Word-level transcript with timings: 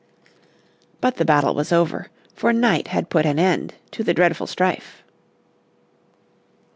But 0.99 1.17
the 1.17 1.25
battle 1.25 1.53
was 1.53 1.71
over, 1.71 2.09
for 2.33 2.51
night 2.51 2.87
had 2.87 3.11
put 3.11 3.23
an 3.23 3.37
end 3.37 3.75
to 3.91 4.03
the 4.03 4.15
dreadful 4.15 4.47
strife. 4.47 5.03